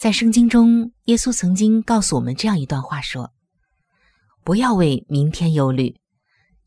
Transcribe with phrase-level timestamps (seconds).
[0.00, 3.34] 在圣经中，耶稣曾经告诉我们这样一段话：说，
[4.42, 6.00] 不要为明天忧虑，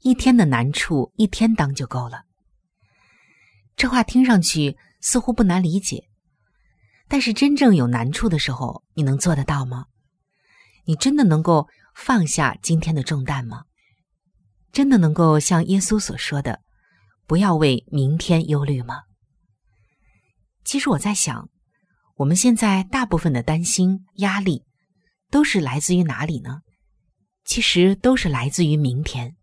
[0.01, 2.25] 一天的难处一天当就够了。
[3.75, 6.07] 这话听上去似乎不难理解，
[7.07, 9.87] 但是真正有难处的时候，你能做得到吗？
[10.85, 13.63] 你真的能够放下今天的重担吗？
[14.71, 16.61] 真的能够像耶稣所说的，
[17.25, 19.01] 不要为明天忧虑吗？
[20.63, 21.49] 其实我在想，
[22.15, 24.63] 我们现在大部分的担心、压力，
[25.31, 26.61] 都是来自于哪里呢？
[27.43, 29.35] 其实都是来自于明天。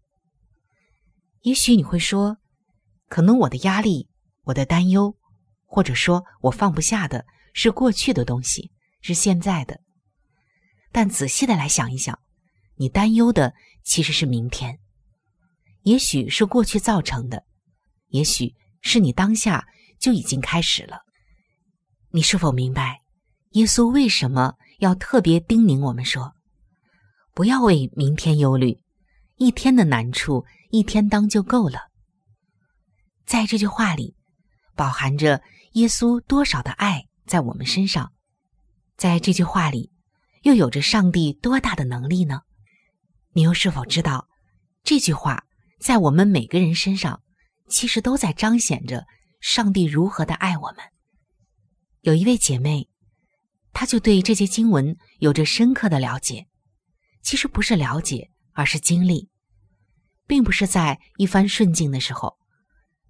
[1.42, 2.38] 也许你会说，
[3.08, 4.08] 可能我的压力、
[4.44, 5.16] 我的担忧，
[5.64, 8.70] 或者说我放不下的是过去的东西，
[9.00, 9.80] 是现在的。
[10.92, 12.18] 但仔细的来想一想，
[12.76, 14.78] 你担忧的其实是明天，
[15.82, 17.44] 也许是过去造成的，
[18.08, 19.66] 也许是你当下
[19.98, 21.00] 就已经开始了。
[22.12, 23.02] 你是否明白，
[23.50, 26.34] 耶稣为什么要特别叮咛我们说，
[27.34, 28.82] 不要为明天忧虑，
[29.36, 31.78] 一天的难处一天当就够了。
[33.24, 34.16] 在这句话里，
[34.74, 35.40] 饱含着
[35.74, 38.12] 耶稣多少的爱在我们身上，
[38.96, 39.92] 在这句话里，
[40.42, 42.40] 又有着上帝多大的能力呢？
[43.34, 44.26] 你又是否知道，
[44.82, 45.44] 这句话
[45.78, 47.22] 在我们每个人身上，
[47.68, 49.06] 其实都在彰显着
[49.40, 50.78] 上帝如何的爱我们。
[52.02, 52.88] 有一位姐妹，
[53.72, 56.46] 她就对这些经文有着深刻的了解。
[57.22, 59.28] 其实不是了解，而是经历，
[60.26, 62.38] 并不是在一番顺境的时候，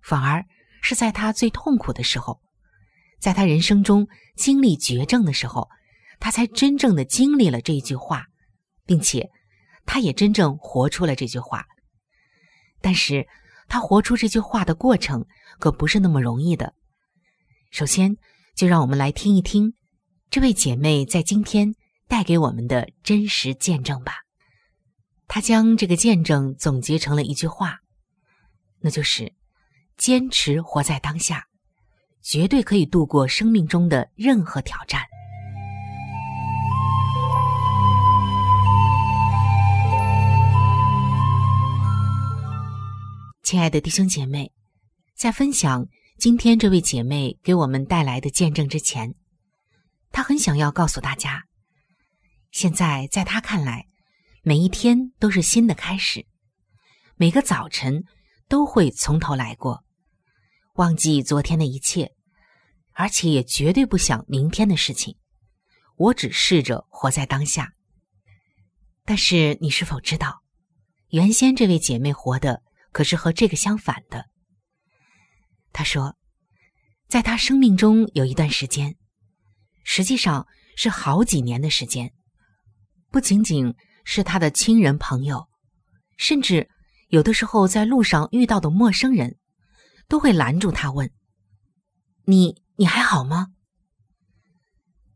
[0.03, 0.45] 反而
[0.83, 2.41] 是在她最痛苦的时候，
[3.21, 5.69] 在她人生中经历绝症的时候，
[6.19, 8.27] 她才真正的经历了这一句话，
[8.85, 9.31] 并且
[9.87, 11.65] 她也真正活出了这句话。
[12.81, 13.29] 但是，
[13.69, 15.25] 她活出这句话的过程
[15.61, 16.75] 可不是那么容易的。
[17.71, 18.17] 首先，
[18.61, 19.73] 就让我们来听一听
[20.29, 21.75] 这位姐妹在今天
[22.07, 24.17] 带给我们的真实见证吧。
[25.27, 27.79] 她将这个见证总结成了一句话，
[28.81, 29.33] 那就是
[29.97, 31.47] ：“坚持活在当下，
[32.21, 35.05] 绝对可以度过生命中的任何挑战。”
[43.43, 44.53] 亲爱的弟兄姐妹，
[45.15, 45.89] 在分享。
[46.21, 49.15] 今天这位姐妹给我们带来的见证之前，
[50.13, 51.45] 她很想要告诉大家，
[52.51, 53.87] 现在在她看来，
[54.43, 56.27] 每一天都是新的开始，
[57.17, 58.05] 每个早晨
[58.49, 59.83] 都会从头来过，
[60.75, 62.13] 忘记昨天的一切，
[62.93, 65.17] 而且也绝对不想明天的事情。
[65.97, 67.73] 我只试着活在当下。
[69.07, 70.43] 但是你是否知道，
[71.13, 72.63] 原先这位姐妹活的
[72.93, 74.27] 可是和这个相反的？
[75.73, 76.17] 他说，
[77.09, 78.97] 在他生命中有一段时间，
[79.85, 80.47] 实际上
[80.77, 82.13] 是好几年的时间，
[83.11, 83.75] 不仅仅
[84.05, 85.49] 是他的亲人朋友，
[86.17, 86.69] 甚至
[87.09, 89.39] 有的时候在路上遇到的陌生人，
[90.09, 91.11] 都会拦住他问
[92.27, 93.49] ：“你你还好吗？”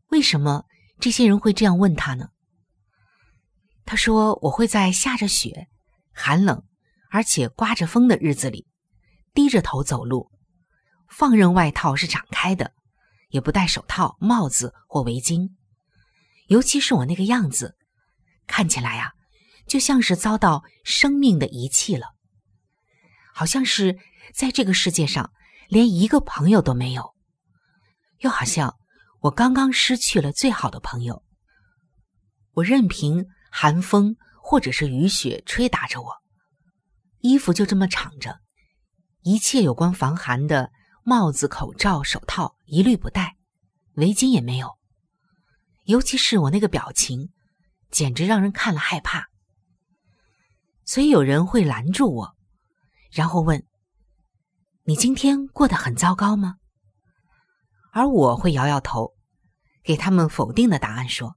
[0.09, 0.65] 为什么
[0.99, 2.29] 这些人会这样问他呢？
[3.85, 5.67] 他说：“我会在下着雪、
[6.11, 6.63] 寒冷，
[7.11, 8.67] 而且刮着风的日子里，
[9.33, 10.31] 低着头走路。”
[11.09, 12.73] 放任外套是敞开的，
[13.29, 15.49] 也不戴手套、帽子或围巾。
[16.47, 17.75] 尤其是我那个样子，
[18.47, 19.13] 看起来呀，
[19.67, 22.07] 就像是遭到生命的遗弃了，
[23.33, 23.97] 好像是
[24.33, 25.31] 在这个世界上
[25.67, 27.15] 连一个朋友都没有，
[28.19, 28.75] 又好像
[29.21, 31.23] 我刚刚失去了最好的朋友。
[32.53, 36.13] 我任凭寒风或者是雨雪吹打着我，
[37.19, 38.39] 衣服就这么敞着，
[39.23, 40.71] 一切有关防寒的
[41.07, 43.37] 帽子、口罩、手套一律不戴，
[43.93, 44.75] 围巾也没有。
[45.83, 47.31] 尤其是我那个表情，
[47.91, 49.29] 简直让人看了害怕。
[50.83, 52.35] 所以有人会拦住我，
[53.11, 53.63] 然后问
[54.85, 56.55] ：“你今天过得很糟糕吗？”
[57.93, 59.13] 而我会摇摇头，
[59.83, 61.35] 给他们否定的答案说：“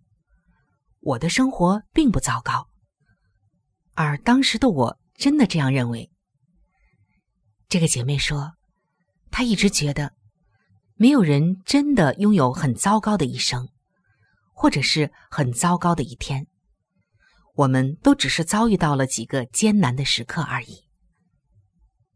[1.01, 2.71] 我的生活并不糟糕。”
[3.95, 6.11] 而当时的我真的这样认为。
[7.69, 8.55] 这个姐妹说，
[9.31, 10.13] 他一直觉得，
[10.95, 13.69] 没有人真的拥有很糟糕的一生。
[14.61, 16.49] 或者是很糟糕的一天，
[17.55, 20.83] 我们都只是遭遇到了几个艰难的时刻而已。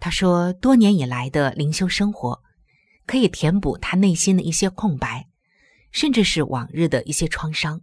[0.01, 2.43] 他说，多年以来的灵修生活，
[3.07, 5.29] 可以填补他内心的一些空白，
[5.93, 7.83] 甚至是往日的一些创伤，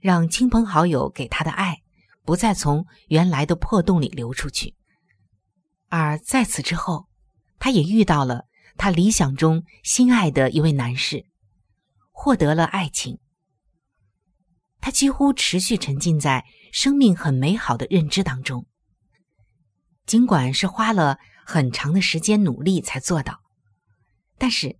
[0.00, 1.82] 让亲朋好友给他的爱
[2.24, 4.76] 不再从原来的破洞里流出去。
[5.88, 7.08] 而在此之后，
[7.60, 8.46] 他也遇到了
[8.76, 11.26] 他理想中心爱的一位男士，
[12.10, 13.20] 获得了爱情。
[14.80, 18.66] 他几乎持续沉浸在生命很美好的认知当中，
[20.06, 23.40] 尽管是花了很长的时间努力才做到，
[24.38, 24.78] 但是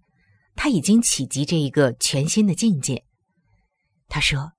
[0.56, 3.05] 他已经企及这一个全新的境界。
[4.09, 4.53] 他说，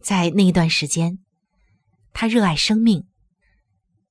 [0.00, 1.20] 在那一段时间，
[2.12, 3.06] 他热爱生命，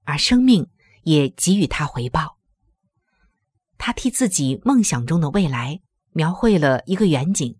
[0.06, 0.69] 而生命
[1.04, 2.38] 也给予他回报。
[3.86, 5.82] 他替自己梦想中的未来
[6.14, 7.60] 描绘了一个远景，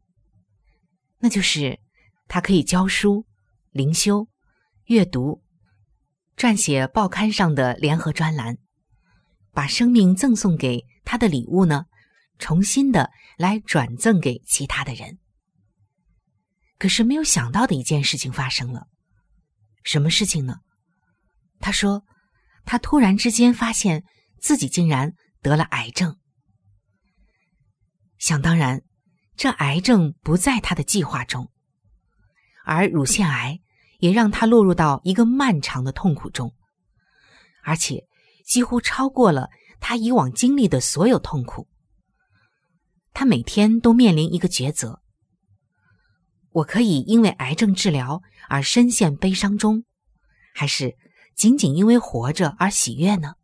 [1.20, 1.82] 那就是。
[2.30, 3.28] 他可以教书、
[3.72, 4.30] 灵修、
[4.86, 5.44] 阅读、
[6.38, 8.58] 撰写报刊上的联合专栏，
[9.52, 11.86] 把生命赠送给他的礼物呢，
[12.40, 15.20] 重新的来转赠给其他的人。
[16.80, 18.88] 可是没有想到的一件事情发生了，
[19.84, 20.62] 什么事情呢？
[21.60, 22.06] 他说，
[22.64, 24.06] 他突然之间发现
[24.40, 26.18] 自己竟然得了癌症。
[28.18, 28.82] 想当然，
[29.36, 31.52] 这癌症不在他的计划中。
[32.66, 33.60] 而乳腺癌
[34.00, 36.56] 也让他落入到一个漫长的痛苦中，
[37.62, 38.08] 而且
[38.46, 39.50] 几乎超过了
[39.82, 41.68] 他以往经历的所有痛苦。
[43.14, 45.02] 他每天都面临一个抉择：
[46.52, 49.84] 我可以因为癌症治疗而深陷悲伤中，
[50.56, 50.96] 还是
[51.36, 53.36] 仅仅因为活着而喜悦呢？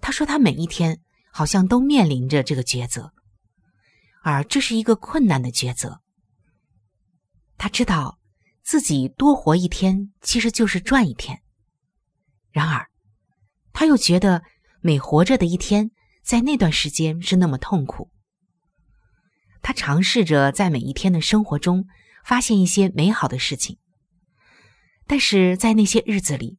[0.00, 1.00] 他说，他每一天
[1.32, 3.12] 好像都面临着这个抉择，
[4.22, 6.00] 而这是一个困难的抉择。
[7.58, 8.18] 他知道
[8.62, 11.40] 自己多活一天其实就是赚一天，
[12.50, 12.88] 然而
[13.72, 14.42] 他又觉得
[14.80, 15.90] 每活着的一天
[16.22, 18.10] 在那段时间是那么痛苦。
[19.62, 21.86] 他尝试着在每一天的生活中
[22.24, 23.78] 发现一些美好的事情，
[25.06, 26.58] 但是在那些日子里，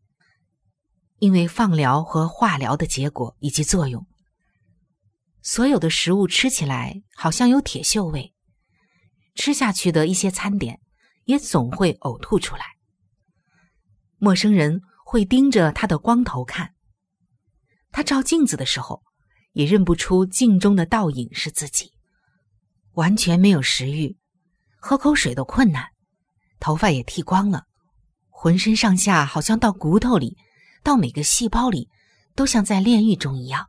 [1.20, 4.06] 因为放疗和化疗的结果以及作用，
[5.42, 8.34] 所有的食物吃起来好像有铁锈味，
[9.36, 10.80] 吃下去的一些餐点。
[11.28, 12.64] 也总会呕吐出来。
[14.18, 16.74] 陌生人会盯着他的光头看，
[17.92, 19.04] 他照镜子的时候
[19.52, 21.92] 也认不出镜中的倒影是自己，
[22.94, 24.18] 完全没有食欲，
[24.80, 25.90] 喝口水都困难，
[26.62, 27.66] 头发也剃光了，
[28.30, 30.38] 浑身上下好像到骨头里，
[30.88, 31.90] 到每个细胞里
[32.34, 33.68] 都像在炼狱中一样，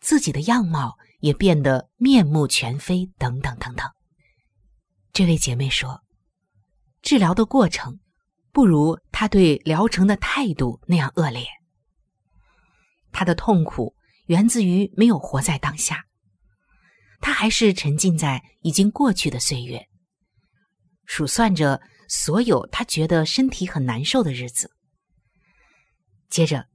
[0.00, 3.90] 自己的样貌也变得面目全非，等等等等。
[5.14, 6.02] 这位姐妹说。
[7.00, 8.00] 治疗的过程
[8.52, 11.46] 不如她对疗程的态度那样恶劣。
[13.12, 13.94] 他的痛苦
[14.26, 16.04] 源自于没有活在当下，
[17.20, 19.86] 他还是沉浸在已经过去的岁月，
[21.06, 24.75] 数算着所有他觉得身体很难受的日子。
[26.28, 26.66] 接着，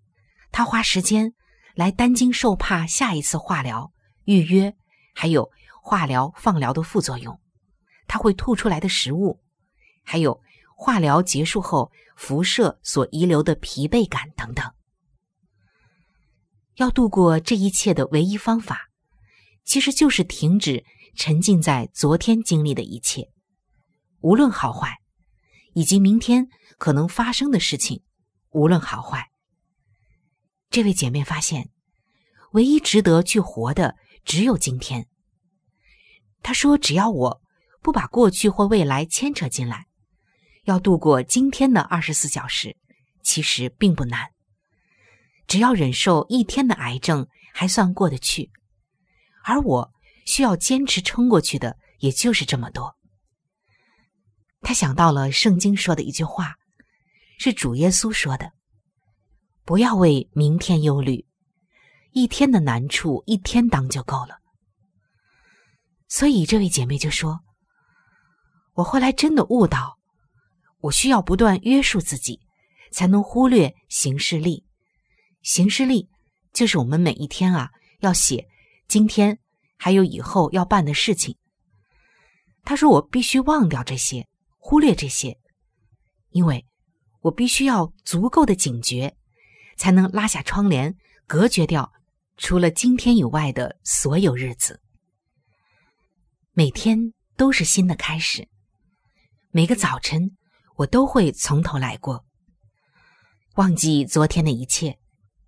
[0.51, 1.33] 他花时间
[1.75, 3.91] 来担惊受怕下一次化疗
[4.25, 4.75] 预约，
[5.13, 5.49] 还有
[5.81, 7.39] 化疗放疗的副作用，
[8.07, 9.41] 他会吐出来的食物。
[10.03, 10.41] 还有
[10.75, 14.69] 化疗结束后辐射所遗留的疲惫感等等。
[16.75, 18.89] 要度过这一切的唯一方法，
[19.63, 20.83] 其实就是停止
[21.15, 23.29] 沉浸在昨天经历的一切，
[24.21, 24.97] 无论好坏，
[25.73, 28.03] 以及明天可能发生的事情，
[28.49, 29.30] 无论好坏。
[30.71, 31.69] 这位姐妹发现，
[32.53, 35.05] 唯一值得去活的只有今天。
[36.41, 37.41] 她说：“只要我
[37.81, 39.87] 不把过去或未来牵扯进来，
[40.63, 42.77] 要度过今天的二十四小时，
[43.21, 44.29] 其实并不难。
[45.45, 48.49] 只要忍受一天的癌症，还算过得去。
[49.43, 49.91] 而我
[50.25, 52.95] 需要坚持撑过去的，也就是这么多。
[54.61, 56.55] 他想到了圣经说的一句话，
[57.37, 58.53] 是主耶稣说的
[59.63, 61.25] ：“不要为明天忧虑，
[62.11, 64.39] 一天的难处一天当就够了。”
[66.07, 67.39] 所以这位姐妹就说
[68.75, 69.97] ：“我后来真的悟到，
[70.79, 72.39] 我需要不断约束自己，
[72.91, 74.65] 才能忽略行事历。
[75.41, 76.09] 行事历
[76.53, 78.47] 就是我们每一天啊要写
[78.87, 79.39] 今天
[79.77, 81.37] 还有以后要办的事情。”
[82.63, 84.27] 他说：“我必须忘掉这些。”
[84.63, 85.39] 忽略这些，
[86.29, 86.63] 因为
[87.21, 89.17] 我必须要足够的警觉，
[89.75, 90.95] 才能拉下窗帘，
[91.27, 91.91] 隔绝掉
[92.37, 94.81] 除了今天以外的所有日子。
[96.53, 98.47] 每天都是新的开始，
[99.51, 100.37] 每个早晨
[100.75, 102.25] 我都会从头来过，
[103.55, 104.99] 忘记昨天的一切，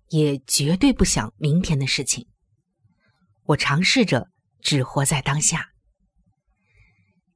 [0.08, 2.26] 也绝对不想明天的事情。
[3.44, 4.30] 我尝试着
[4.62, 5.70] 只活在当下。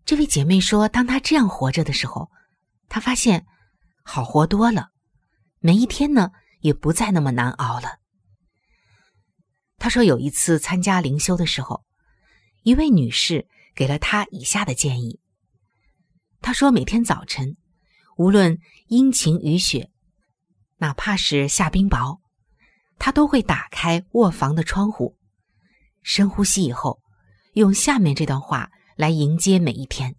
[0.04, 2.30] 这位姐妹说：“当她这样活着的时候，
[2.88, 3.46] 她发现
[4.02, 4.88] 好活多了，
[5.58, 7.98] 每一天呢也不再那么难熬了。”
[9.78, 11.84] 他说：“有一次参加灵修的时候，
[12.62, 15.20] 一位女士给了他以下的建议。
[16.40, 17.56] 他说：每天早晨，
[18.16, 19.90] 无论阴晴雨雪，
[20.78, 22.20] 哪怕是下冰雹，
[22.98, 25.16] 他都会打开卧房的窗户，
[26.02, 27.00] 深呼吸以后，
[27.54, 30.16] 用下面这段话。”来迎接每一天。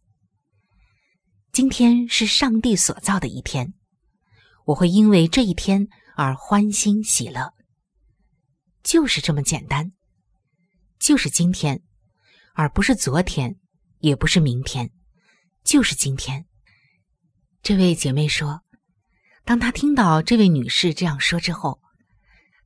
[1.52, 3.74] 今天是上帝所造的一天，
[4.64, 5.90] 我会因为这一天
[6.22, 7.54] 而欢欣喜乐。
[8.84, 9.94] 就是这么简单，
[11.00, 11.82] 就是今天，
[12.56, 13.56] 而不是昨天，
[14.00, 14.92] 也不是明天，
[15.64, 16.46] 就是今天。
[17.64, 18.64] 这位姐妹说，
[19.46, 21.80] 当她听到这位女士这样说之后，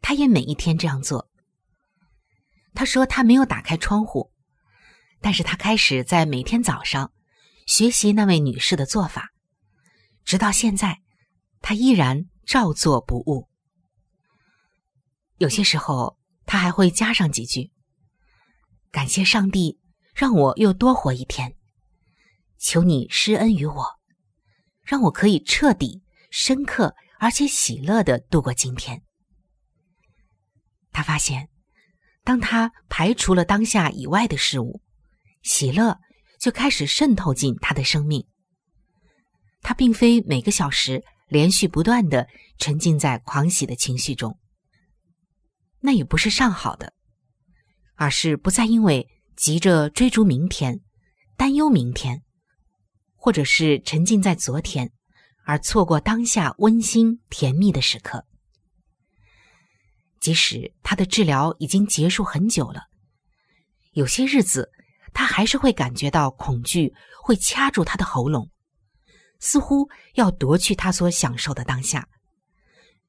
[0.02, 1.30] 她也每一天这样做。
[2.74, 4.32] 她说，她没有打开窗户。
[5.22, 7.14] 但是她开始在每天早上
[7.68, 9.30] 学习那位女士的做法，
[10.26, 11.02] 直到现在，
[11.62, 13.50] 她依然照做不误。
[15.38, 17.72] 有些时候，他还会加上几句
[18.92, 19.80] ：“感谢上帝，
[20.14, 21.56] 让我又多活一天。
[22.58, 24.00] 求你施恩于我，
[24.84, 29.04] 让我可以彻底、深刻而且喜乐的度过今天。”
[30.94, 31.50] 他发现，
[32.24, 34.82] 当他排除了当下以外的事物。
[35.44, 36.00] 喜乐
[36.40, 38.26] 就开始渗透进他的生命。
[39.62, 42.28] 他并非每个小时连续不断的
[42.60, 44.38] 沉浸在狂喜的情绪中，
[45.80, 46.94] 那也不是上好的，
[47.96, 50.82] 而是不再因为急着追逐明天、
[51.36, 52.22] 担忧明天，
[53.16, 54.92] 或者是沉浸在昨天，
[55.44, 58.28] 而错过当下温馨甜蜜的时刻。
[60.20, 62.84] 即使他的治疗已经结束很久了，
[63.94, 64.70] 有些日子。
[65.16, 66.92] 他还是会感觉到恐惧，
[67.24, 68.50] 会掐住他的喉咙，
[69.44, 72.08] 似乎要夺去他所享受的当下，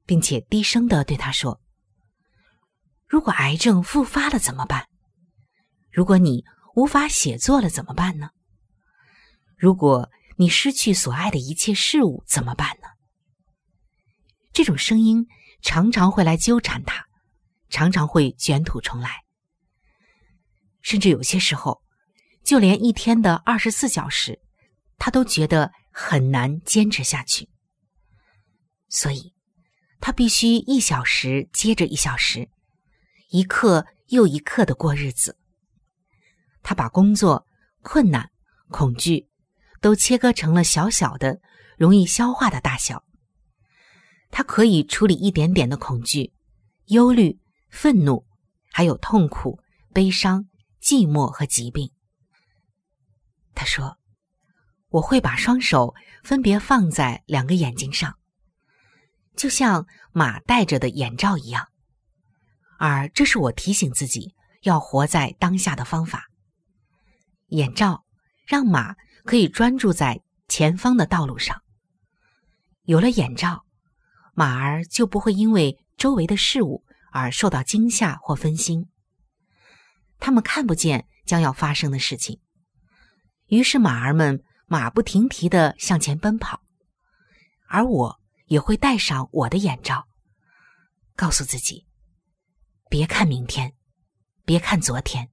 [0.04, 1.60] 并且低声的对他说
[3.06, 4.88] ：“如果癌症复发了怎么办？
[5.92, 8.30] 如果你无法写作了怎么办呢？
[9.56, 12.88] 如果你失去所爱的一切事物怎么办呢？”
[14.52, 15.28] 这种声音
[15.62, 17.06] 常常会来纠缠他，
[17.68, 19.22] 常常会卷土重来，
[20.82, 21.80] 甚至有些时候。
[22.42, 24.38] 就连一天的二十四小时，
[24.98, 27.48] 他都觉得很难坚持下去。
[28.88, 29.32] 所以，
[30.00, 32.50] 他必须一小时接着一小时，
[33.30, 35.38] 一刻又一刻的过日子。
[36.64, 37.46] 他把工作、
[37.82, 38.30] 困难、
[38.70, 39.28] 恐惧
[39.80, 41.40] 都切割成了小小的、
[41.78, 43.04] 容易消化的大小。
[44.30, 46.32] 他可以处理一点点的恐惧、
[46.86, 47.38] 忧虑、
[47.70, 48.26] 愤怒，
[48.72, 49.60] 还有痛苦、
[49.92, 50.48] 悲伤、
[50.82, 51.92] 寂寞和疾病。
[53.54, 53.96] 他说
[54.94, 58.16] ：“我会把双手分别放在两个眼睛上，
[59.34, 61.66] 就像马戴着的眼罩一样。
[62.78, 66.28] 而这是我提醒自己要活在当下的方法。
[67.48, 68.04] 眼罩
[68.46, 71.60] 让马可以专注在前方的道路上。
[72.84, 73.64] 有了眼罩，
[74.32, 78.88] 马儿就不会因为周围的事物而受到惊吓或分心。
[80.20, 82.38] 他们看不见将要发生的事情。”
[83.48, 86.62] 于是，马儿们马不停蹄的向前奔跑，
[87.68, 90.06] 而我也会戴上我的眼罩，
[91.14, 91.86] 告诉自己：
[92.88, 93.74] 别看明天，
[94.44, 95.30] 别看昨天，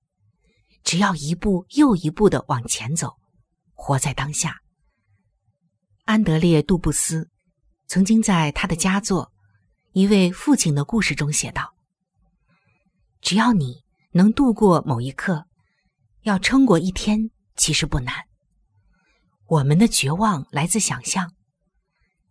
[0.84, 3.18] 只要一步又一步的往前走，
[3.74, 4.62] 活在当下。
[6.06, 7.30] 安德烈·杜布斯
[7.88, 9.26] 曾经在他的佳作
[9.94, 11.74] 《一位父亲的故事》中写道
[13.22, 15.46] ：“只要你能度过某一刻，
[16.24, 18.28] 要撑过一天，其实不难。
[19.52, 21.34] 我们的绝望来自想象，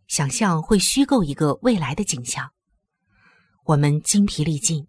[0.08, 2.50] 想象会虚构一个未来的景象。
[3.66, 4.88] 我们精疲力尽，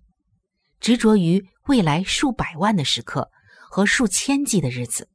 [0.80, 3.30] 执着于未来数百万的时刻
[3.70, 5.10] 和数千计的日子，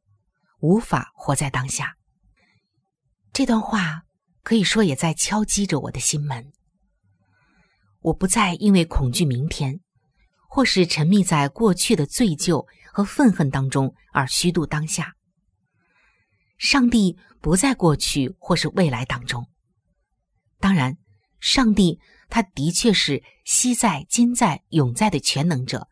[0.61, 1.96] 无法活在当下。”
[3.32, 4.02] 这段话
[4.42, 6.52] 可以说也在敲击着我的心门。
[8.02, 9.80] 我不再因为恐惧明天，
[10.50, 15.15] 或是沉迷在过去的罪疚和愤恨当中而虚度当下。
[16.58, 19.48] 上帝不在过去或是未来当中。
[20.58, 20.98] 当然，
[21.40, 25.88] 上帝他的确是昔在、今在、永在的全能者，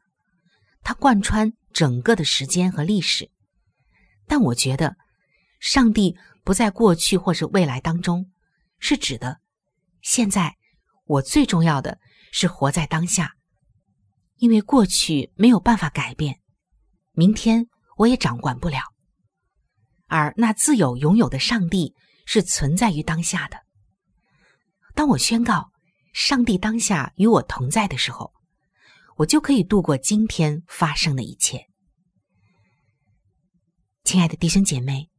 [0.82, 3.30] 他贯穿整个的时间和历史。
[4.26, 4.96] 但我觉得，
[5.60, 6.16] 上帝。
[6.44, 8.30] 不在过去或是未来当中，
[8.78, 9.40] 是指的
[10.02, 10.58] 现在。
[11.06, 11.98] 我最重要的
[12.32, 13.32] 是活在当下，
[14.36, 16.42] 因为过去没有办法改变，
[17.12, 17.66] 明天
[17.96, 18.93] 我也掌管不了。
[20.14, 21.92] 而那自有拥有的上帝
[22.24, 23.58] 是存在于当下的。
[24.94, 25.72] 当我宣告
[26.12, 28.32] 上帝当下与我同在的时候，
[29.16, 31.66] 我就可以度过今天发生的一切。
[34.04, 35.10] 亲爱的弟兄姐妹。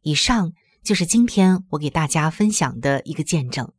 [0.00, 3.70] 以上就是今天我给大家分享的一个见证，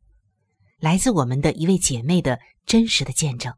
[0.78, 3.52] 来自我们的一位姐妹的真实的见证。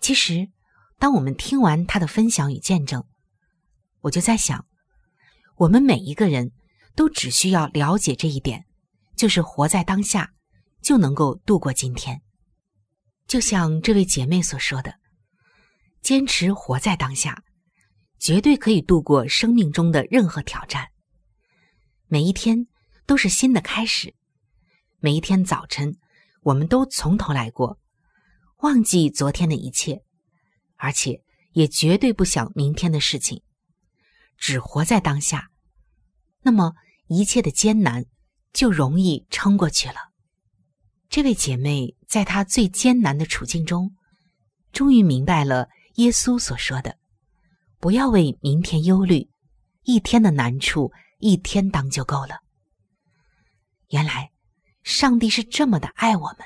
[0.00, 0.50] 其实，
[0.98, 3.06] 当我们听完她的分享与见证，
[4.02, 4.66] 我就在想，
[5.60, 6.52] 我们每一个人
[6.96, 8.64] 都只需要了解这一点，
[9.14, 10.32] 就是活在当下，
[10.80, 12.22] 就能够度过今天。
[13.26, 14.94] 就像这位姐妹所说的，
[16.00, 17.42] 坚持活在当下，
[18.18, 20.88] 绝对可以度过生命中的任何挑战。
[22.06, 22.66] 每一天
[23.04, 24.14] 都是新的开始，
[24.98, 25.94] 每一天早晨，
[26.40, 27.78] 我们都从头来过，
[28.60, 30.00] 忘记昨天的一切，
[30.76, 31.20] 而且
[31.52, 33.42] 也绝对不想明天的事情，
[34.38, 35.50] 只活在当下，
[36.42, 36.72] 那么
[37.06, 38.04] 一切的艰难
[38.52, 39.96] 就容易撑过去了。
[41.08, 43.92] 这位姐妹在她最艰难的处境中，
[44.72, 46.96] 终于明白了耶稣所说的
[47.78, 49.28] ：“不要为明天忧虑，
[49.82, 52.38] 一天的难处。”一天当就够了。
[53.90, 54.30] 原来，
[54.82, 56.38] 上帝是这么的爱我们，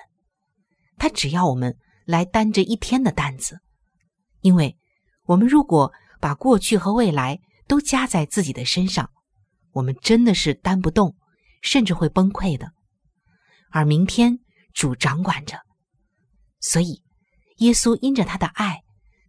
[0.99, 3.61] 他只要我们来担着一天的担子，
[4.41, 4.77] 因为
[5.27, 9.09] 我们如果把过去和未来都加在自己的身上，
[9.75, 11.15] 我们真的是担不动，
[11.63, 12.73] 甚至会崩溃的。
[13.71, 14.41] 而明天
[14.73, 15.61] 主掌管着，
[16.59, 17.03] 所以
[17.59, 18.83] 耶稣因着他的爱，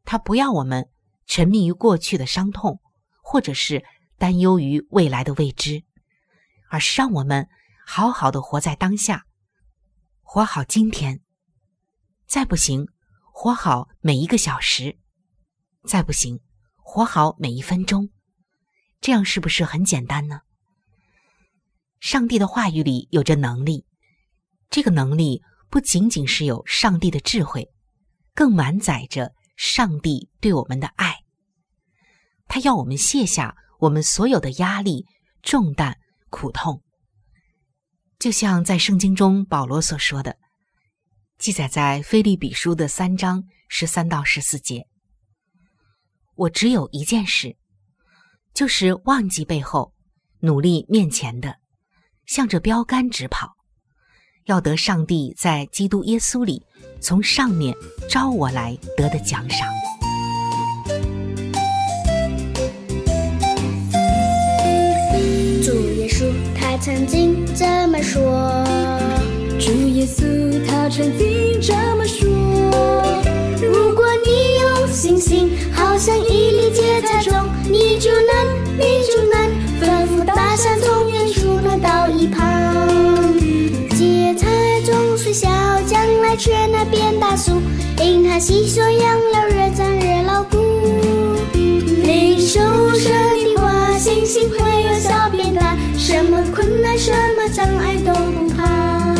[0.05, 0.89] 他不要我们
[1.27, 2.79] 沉迷于过去的伤痛，
[3.21, 3.84] 或者是。
[4.17, 5.84] 担忧于未来的未知，
[6.69, 7.49] 而是让我们
[7.86, 9.25] 好好的活在当下，
[10.21, 11.19] 活好今天。
[12.25, 12.88] 再不行，
[13.34, 14.97] 活好每一个小时；
[15.86, 16.39] 再不行，
[16.77, 18.10] 活好每一分钟。
[19.05, 20.41] 这样是不是很简单呢？
[21.99, 23.85] 上帝的话语里有着能力，
[24.71, 27.69] 这个能力不仅仅是有上帝的智慧，
[28.33, 31.17] 更满载着上帝对我们的爱。
[32.47, 33.55] 他要我们卸下。
[33.77, 35.05] 我们所有的压力、
[35.43, 35.99] 重担、
[36.31, 36.81] 苦痛，
[38.17, 40.37] 就像在圣经中保罗所说的，
[41.37, 44.87] 记载在菲利比书的三章十三到十四节。
[46.33, 47.55] 我只有一件事，
[48.55, 49.91] 就是忘记背后，
[50.39, 51.55] 努力面前的，
[52.25, 53.49] 向着标杆直跑，
[54.45, 56.65] 要得上帝在基督耶稣里
[57.01, 57.75] 从上面
[58.09, 59.67] 招我来得的奖赏。
[65.61, 66.23] 主耶稣
[66.57, 68.63] 他曾经这么说，
[69.59, 72.29] 主耶稣他曾经这么说。
[73.61, 76.94] 如果你有信心，好像一粒芥
[80.55, 82.39] 山从远处挪到一旁。
[83.89, 84.47] 芥菜
[84.85, 85.49] 种虽小，
[85.85, 87.61] 将来却能变大树，
[88.01, 90.57] 因它细说养料越长越牢固。
[91.53, 92.59] 领受
[92.93, 95.75] 神的话，信心会有小变大。
[95.97, 99.13] 什么困难，什么障碍都不怕。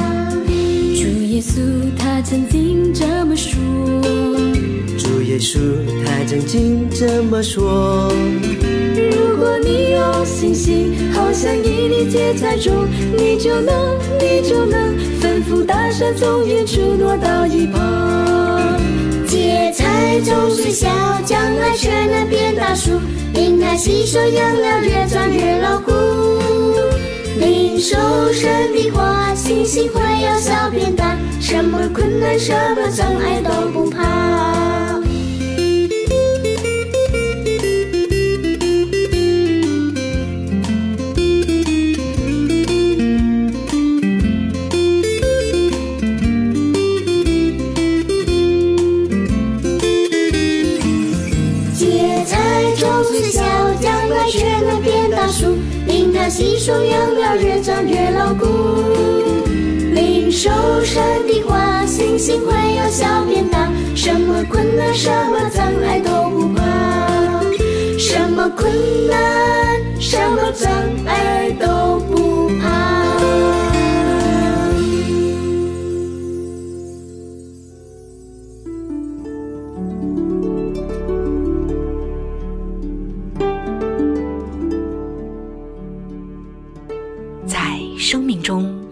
[0.46, 1.60] 主耶稣
[1.98, 3.60] 他曾经这么说。
[4.98, 5.60] 主耶稣
[6.06, 8.10] 他曾经这么说。
[9.46, 17.80] 如果你有信心，好像一粒芥菜种，你就能，你就能吩咐大山从远处挪到一旁。
[19.28, 20.88] 芥菜种虽小，
[21.24, 22.94] 将来却能变大树。
[23.36, 25.92] 令他吸收养料越长越牢固。
[27.38, 27.96] 领受
[28.34, 34.85] 神的话，信心会有小变大，什么困难、什么障碍都不怕。
[56.38, 58.46] 细数秧苗越长越牢固。
[59.94, 60.50] 领受
[60.84, 67.40] 神的花，星星会由小变大，什么困难、什么障碍都不怕，
[67.98, 68.70] 什么困
[69.08, 70.70] 难、什么障
[71.06, 73.25] 碍都不怕。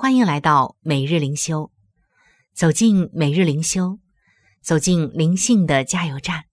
[0.00, 1.72] 欢迎来到每日灵修，
[2.54, 3.98] 走进每日灵修，
[4.62, 6.44] 走进灵性的加油站，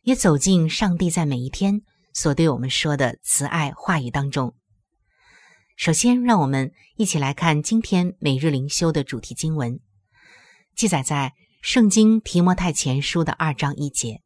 [0.00, 1.82] 也走进上帝在每一天
[2.14, 4.54] 所对我们说的慈爱话语当中。
[5.76, 9.78] 首先，让我们一起来看今天每日灵修的主题经文，
[10.74, 14.22] 记载在《圣经提摩太前书》的二章一节。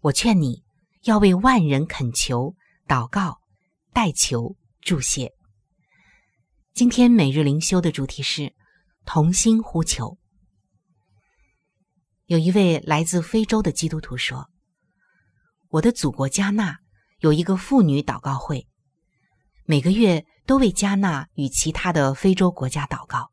[0.00, 0.64] 我劝你
[1.04, 2.54] 要为万人恳求、
[2.86, 3.38] 祷告、
[3.94, 5.35] 代求、祝谢。
[6.76, 8.54] 今天每日灵修的主题是
[9.06, 10.18] 同心呼求。
[12.26, 14.50] 有一位来自非洲的基督徒说
[15.72, 16.76] ：“我的祖国加纳
[17.20, 18.68] 有一个妇女祷告会，
[19.64, 23.32] 每个月都为加纳与其他的非洲国家祷告。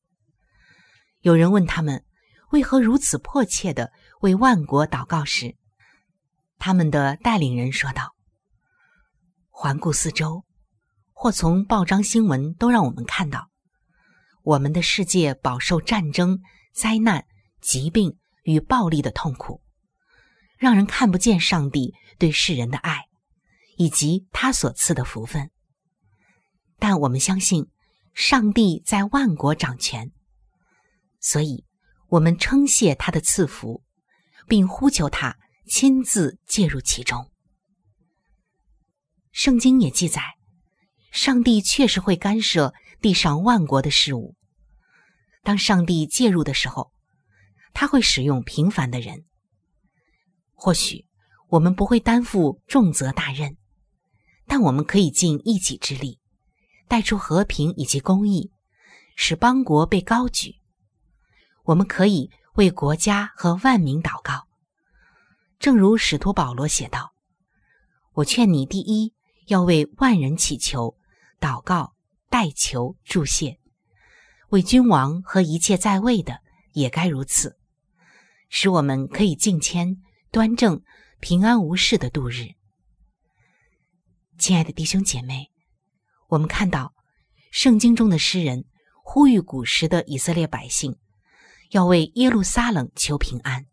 [1.20, 2.06] 有人问他们
[2.52, 5.58] 为何如此迫切的为万国祷告时，
[6.60, 8.16] 他们的带领人说道
[9.52, 10.46] ：‘环顾四周。’”
[11.24, 13.50] 或从报章新闻都让我们看到，
[14.42, 16.42] 我们的世界饱受战争、
[16.74, 17.26] 灾难、
[17.62, 19.62] 疾病与暴力的痛苦，
[20.58, 23.06] 让人看不见上帝对世人的爱，
[23.78, 25.50] 以及他所赐的福分。
[26.78, 27.70] 但我们相信，
[28.14, 30.12] 上帝在万国掌权，
[31.22, 31.64] 所以
[32.10, 33.82] 我们称谢他的赐福，
[34.46, 35.38] 并呼求他
[35.70, 37.32] 亲自介入其中。
[39.32, 40.22] 圣经也记载。
[41.14, 44.36] 上帝确实会干涉地上万国的事物。
[45.44, 46.92] 当上帝介入的时候，
[47.72, 49.24] 他会使用平凡的人。
[50.56, 51.06] 或许
[51.50, 53.58] 我们不会担负重责大任，
[54.48, 56.20] 但我们可以尽一己之力，
[56.88, 58.52] 带出和平以及公义，
[59.16, 60.56] 使邦国被高举。
[61.66, 64.48] 我们可以为国家和万民祷告，
[65.60, 67.14] 正如使徒保罗写道
[68.14, 69.14] ：“我劝你，第一
[69.46, 70.98] 要为万人祈求。”
[71.44, 71.94] 祷告、
[72.30, 73.60] 代求、祝谢，
[74.48, 76.40] 为君王和一切在位的
[76.72, 77.58] 也该如此，
[78.48, 80.02] 使我们可以敬谦、
[80.32, 80.82] 端正、
[81.20, 82.52] 平安无事的度日。
[84.38, 85.52] 亲爱的弟兄姐妹，
[86.30, 86.94] 我们看到
[87.52, 88.64] 圣经中的诗人
[89.04, 90.98] 呼吁古时的以色列百姓
[91.72, 93.66] 要为耶路撒冷求平安。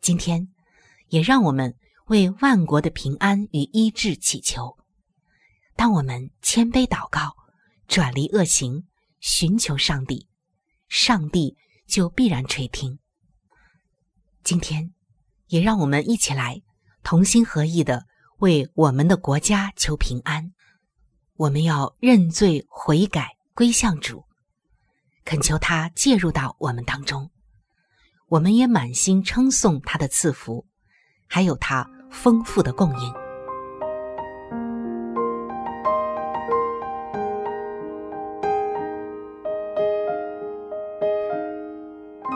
[0.00, 0.46] 今天，
[1.08, 1.74] 也让我们
[2.06, 4.76] 为万国的平安与医治祈求。
[5.80, 7.34] 当我们谦卑祷告，
[7.88, 8.84] 转离恶行，
[9.18, 10.28] 寻求上帝，
[10.90, 11.56] 上帝
[11.88, 12.98] 就必然垂听。
[14.44, 14.92] 今天，
[15.46, 16.60] 也让我们一起来
[17.02, 18.04] 同心合意的
[18.40, 20.52] 为我们的国家求平安。
[21.36, 24.26] 我们要认罪悔改，归向主，
[25.24, 27.30] 恳求他介入到我们当中。
[28.28, 30.66] 我们也满心称颂他的赐福，
[31.26, 33.29] 还有他丰富的供应。